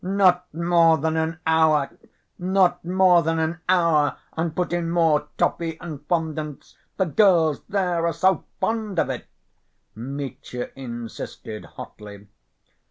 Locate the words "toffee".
5.37-5.77